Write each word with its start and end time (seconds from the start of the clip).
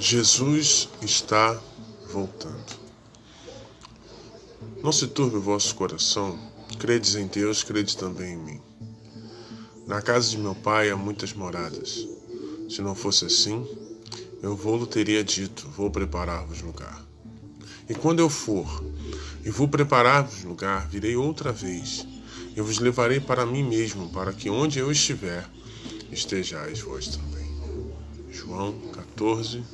Jesus 0.00 0.88
está 1.02 1.60
voltando. 2.12 2.78
Não 4.80 4.92
se 4.92 5.08
turbe 5.08 5.38
o 5.38 5.40
vosso 5.40 5.74
coração, 5.74 6.38
credes 6.78 7.16
em 7.16 7.26
Deus, 7.26 7.64
credes 7.64 7.96
também 7.96 8.34
em 8.34 8.36
mim. 8.36 8.60
Na 9.88 10.00
casa 10.00 10.30
de 10.30 10.38
meu 10.38 10.54
pai 10.54 10.88
há 10.88 10.96
muitas 10.96 11.32
moradas. 11.32 12.06
Se 12.70 12.80
não 12.80 12.94
fosse 12.94 13.24
assim, 13.24 13.66
eu 14.40 14.54
vou-lo 14.54 14.86
teria 14.86 15.24
dito, 15.24 15.68
vou 15.70 15.90
preparar-vos 15.90 16.62
lugar. 16.62 17.04
E 17.88 17.94
quando 17.94 18.20
eu 18.20 18.28
for, 18.28 18.84
e 19.44 19.50
vou 19.50 19.66
preparar-vos 19.66 20.44
lugar, 20.44 20.86
virei 20.88 21.16
outra 21.16 21.50
vez, 21.50 22.06
e 22.54 22.60
vos 22.60 22.78
levarei 22.78 23.18
para 23.18 23.44
mim 23.44 23.64
mesmo, 23.64 24.08
para 24.10 24.32
que 24.32 24.48
onde 24.48 24.78
eu 24.78 24.92
estiver, 24.92 25.44
estejais 26.12 26.80
vós 26.82 27.08
também. 27.08 27.48
João 28.30 28.78
14, 28.92 29.64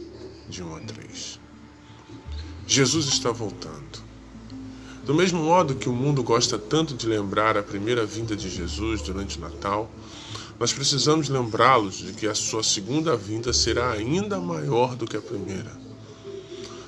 de 0.49 0.63
1 0.63 0.77
a 0.77 0.81
3. 0.81 1.41
Jesus 2.67 3.07
está 3.07 3.31
voltando. 3.31 4.05
Do 5.05 5.15
mesmo 5.15 5.43
modo 5.43 5.75
que 5.75 5.89
o 5.89 5.93
mundo 5.93 6.23
gosta 6.23 6.59
tanto 6.59 6.95
de 6.95 7.07
lembrar 7.07 7.59
a 7.59 7.63
primeira 7.63 8.07
vinda 8.07 8.35
de 8.35 8.49
Jesus 8.49 9.03
durante 9.03 9.37
o 9.37 9.41
Natal, 9.41 9.91
nós 10.59 10.73
precisamos 10.73 11.29
lembrá-los 11.29 11.99
de 11.99 12.13
que 12.13 12.27
a 12.27 12.35
sua 12.35 12.63
segunda 12.63 13.17
vinda 13.17 13.53
será 13.53 13.93
ainda 13.93 14.41
maior 14.41 14.97
do 14.97 15.07
que 15.07 15.17
a 15.17 15.21
primeira. 15.21 15.71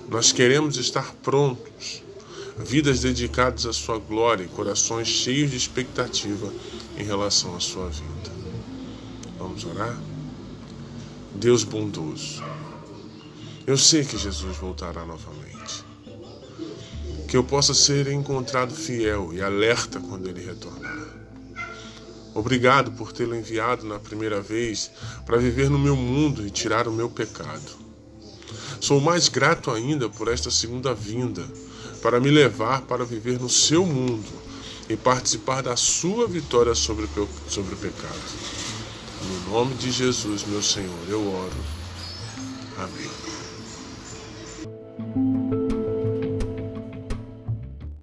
Nós 0.08 0.32
queremos 0.32 0.78
estar 0.78 1.14
prontos, 1.22 2.02
vidas 2.56 3.00
dedicadas 3.00 3.66
à 3.66 3.72
sua 3.72 3.98
glória 3.98 4.44
e 4.44 4.48
corações 4.48 5.08
cheios 5.08 5.50
de 5.50 5.56
expectativa 5.56 6.50
em 6.96 7.04
relação 7.04 7.54
à 7.54 7.60
sua 7.60 7.88
vinda. 7.88 8.30
Vamos 9.38 9.64
orar? 9.64 9.98
Deus 11.34 11.64
bondoso, 11.64 12.42
eu 13.66 13.76
sei 13.76 14.04
que 14.04 14.16
Jesus 14.16 14.56
voltará 14.58 15.04
novamente. 15.04 15.84
Que 17.26 17.36
eu 17.36 17.42
possa 17.42 17.74
ser 17.74 18.06
encontrado 18.06 18.72
fiel 18.72 19.30
e 19.32 19.42
alerta 19.42 19.98
quando 19.98 20.28
ele 20.28 20.44
retornar. 20.44 21.06
Obrigado 22.32 22.92
por 22.92 23.12
tê-lo 23.12 23.34
enviado 23.34 23.84
na 23.84 23.98
primeira 23.98 24.40
vez 24.40 24.90
para 25.24 25.38
viver 25.38 25.68
no 25.68 25.78
meu 25.78 25.96
mundo 25.96 26.46
e 26.46 26.50
tirar 26.50 26.86
o 26.86 26.92
meu 26.92 27.08
pecado. 27.08 27.86
Sou 28.80 29.00
mais 29.00 29.28
grato 29.28 29.70
ainda 29.70 30.08
por 30.08 30.28
esta 30.28 30.50
segunda 30.50 30.94
vinda, 30.94 31.42
para 32.02 32.20
me 32.20 32.30
levar 32.30 32.82
para 32.82 33.04
viver 33.04 33.40
no 33.40 33.48
seu 33.48 33.84
mundo 33.84 34.28
e 34.88 34.96
participar 34.96 35.62
da 35.62 35.74
sua 35.74 36.28
vitória 36.28 36.74
sobre, 36.74 37.08
sobre 37.48 37.74
o 37.74 37.78
pecado. 37.78 38.20
No 39.22 39.50
nome 39.50 39.74
de 39.74 39.90
Jesus, 39.90 40.46
meu 40.46 40.62
Senhor, 40.62 41.08
eu 41.08 41.26
oro. 41.26 41.56
Amém. 42.78 43.45